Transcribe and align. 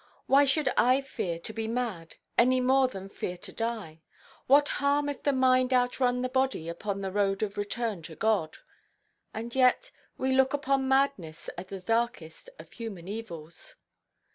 Why 0.25 0.45
should 0.45 0.67
I 0.77 0.99
fear 0.99 1.37
to 1.37 1.53
be 1.53 1.67
mad, 1.67 2.15
any 2.35 2.59
more 2.59 2.87
than 2.87 3.07
fear 3.07 3.37
to 3.37 3.51
die? 3.53 4.01
What 4.47 4.67
harm 4.81 5.09
if 5.09 5.21
the 5.21 5.31
mind 5.31 5.71
outrun 5.73 6.23
the 6.23 6.27
body 6.27 6.67
upon 6.67 7.01
the 7.01 7.11
road 7.11 7.43
of 7.43 7.55
return 7.55 8.01
to 8.09 8.15
God? 8.15 8.57
And 9.31 9.53
yet 9.53 9.91
we 10.17 10.31
look 10.31 10.55
upon 10.55 10.87
madness 10.87 11.49
as 11.49 11.67
the 11.67 11.79
darkest 11.79 12.49
of 12.57 12.71
human 12.73 13.07
evils! 13.07 13.75